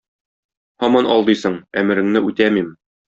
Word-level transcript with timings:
һаман 0.83 1.09
алдыйсың, 1.15 1.59
әмереңне 1.83 2.23
үтәмим. 2.31 2.73